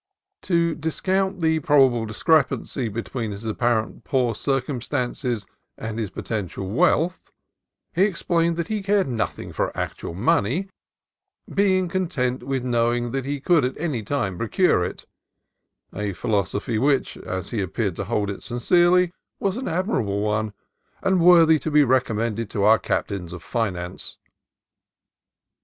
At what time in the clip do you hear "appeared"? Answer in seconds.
17.61-17.95